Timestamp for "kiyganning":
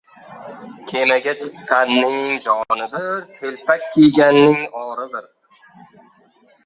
3.97-4.67